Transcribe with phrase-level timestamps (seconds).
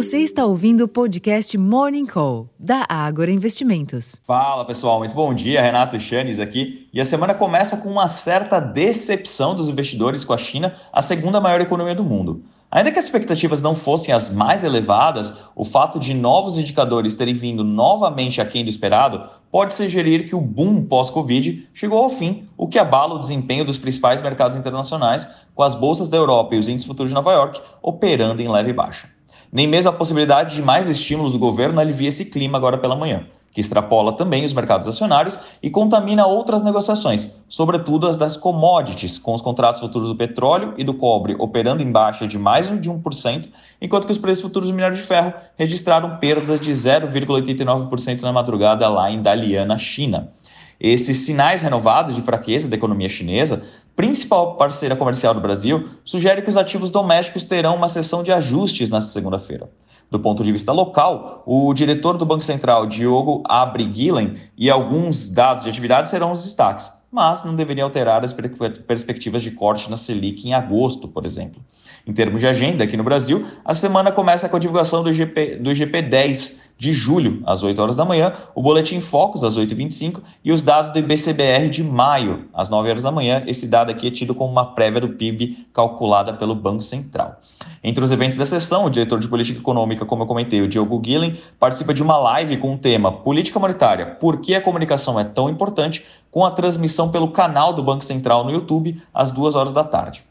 [0.00, 4.16] Você está ouvindo o podcast Morning Call, da Ágora Investimentos.
[4.22, 5.60] Fala pessoal, muito bom dia.
[5.60, 6.88] Renato Chanes aqui.
[6.90, 11.38] E a semana começa com uma certa decepção dos investidores com a China, a segunda
[11.38, 12.42] maior economia do mundo.
[12.70, 17.34] Ainda que as expectativas não fossem as mais elevadas, o fato de novos indicadores terem
[17.34, 22.66] vindo novamente aquém do esperado pode sugerir que o boom pós-Covid chegou ao fim, o
[22.66, 26.70] que abala o desempenho dos principais mercados internacionais, com as bolsas da Europa e os
[26.70, 29.19] índices futuros de Nova York operando em leve baixa.
[29.52, 33.26] Nem mesmo a possibilidade de mais estímulos do governo alivia esse clima agora pela manhã,
[33.52, 39.34] que extrapola também os mercados acionários e contamina outras negociações, sobretudo as das commodities, com
[39.34, 43.48] os contratos futuros do petróleo e do cobre operando em baixa de mais de 1%,
[43.80, 48.88] enquanto que os preços futuros do minério de ferro registraram perdas de 0,89% na madrugada
[48.88, 50.32] lá em Dalian, China.
[50.80, 53.62] Esses sinais renovados de fraqueza da economia chinesa,
[53.94, 58.88] principal parceira comercial do Brasil, sugere que os ativos domésticos terão uma sessão de ajustes
[58.88, 59.68] nesta segunda-feira.
[60.10, 65.64] Do ponto de vista local, o diretor do Banco Central, Diogo Abriguilen, e alguns dados
[65.64, 70.48] de atividade serão os destaques, mas não deveriam alterar as perspectivas de corte na Selic
[70.48, 71.62] em agosto, por exemplo.
[72.06, 75.56] Em termos de agenda, aqui no Brasil, a semana começa com a divulgação do IGP,
[75.56, 80.22] do IGP 10 de julho, às 8 horas da manhã, o Boletim Focus, às 8h25,
[80.42, 83.42] e os dados do IBCBR de maio, às 9 horas da manhã.
[83.46, 87.38] Esse dado aqui é tido como uma prévia do PIB calculada pelo Banco Central.
[87.84, 91.02] Entre os eventos da sessão, o diretor de política econômica, como eu comentei, o Diogo
[91.04, 95.24] Gillen, participa de uma live com o tema Política Monetária: Por que a comunicação é
[95.24, 96.02] tão importante?
[96.30, 100.24] com a transmissão pelo canal do Banco Central no YouTube às 2 horas da tarde.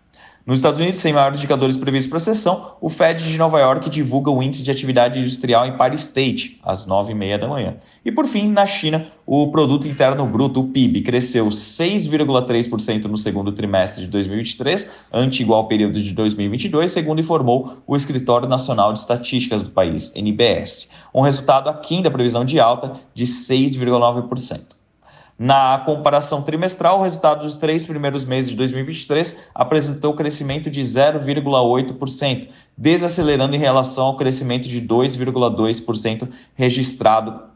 [0.50, 3.88] Nos Estados Unidos, sem maiores indicadores previstos para a sessão, o Fed de Nova York
[3.88, 7.76] divulga o índice de atividade industrial em Empire State, às 9h30 da manhã.
[8.04, 13.52] E por fim, na China, o Produto Interno Bruto, o PIB, cresceu 6,3% no segundo
[13.52, 19.62] trimestre de 2023, ante igual período de 2022, segundo informou o Escritório Nacional de Estatísticas
[19.62, 20.90] do país, NBS.
[21.14, 24.79] Um resultado aquém da previsão de alta de 6,9%.
[25.40, 32.50] Na comparação trimestral, o resultado dos três primeiros meses de 2023 apresentou crescimento de 0,8%,
[32.78, 37.48] desacelerando em relação ao crescimento de 2,2% registrado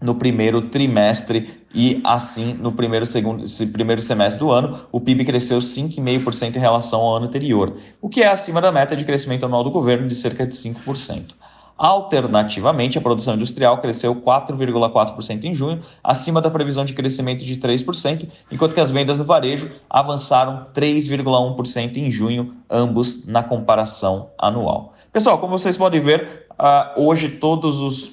[0.00, 5.58] no primeiro trimestre e assim no primeiro, segundo, primeiro semestre do ano, o PIB cresceu
[5.58, 9.64] 5,5% em relação ao ano anterior, o que é acima da meta de crescimento anual
[9.64, 11.34] do governo de cerca de 5%.
[11.80, 18.28] Alternativamente, a produção industrial cresceu 4,4% em junho, acima da previsão de crescimento de 3%,
[18.52, 24.92] enquanto que as vendas no varejo avançaram 3,1% em junho, ambos na comparação anual.
[25.10, 28.12] Pessoal, como vocês podem ver, uh, hoje todos os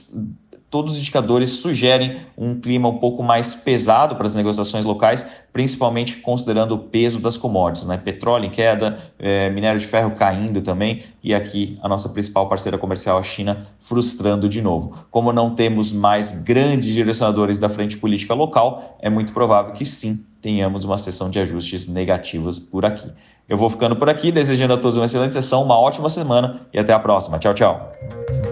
[0.78, 6.18] todos os indicadores sugerem um clima um pouco mais pesado para as negociações locais, principalmente
[6.18, 7.98] considerando o peso das commodities, né?
[7.98, 12.78] Petróleo em queda, é, minério de ferro caindo também, e aqui a nossa principal parceira
[12.78, 14.96] comercial, a China, frustrando de novo.
[15.10, 20.24] Como não temos mais grandes direcionadores da frente política local, é muito provável que sim
[20.40, 23.12] tenhamos uma sessão de ajustes negativos por aqui.
[23.50, 26.78] Eu vou ficando por aqui, desejando a todos uma excelente sessão, uma ótima semana e
[26.78, 27.40] até a próxima.
[27.40, 28.47] Tchau, tchau.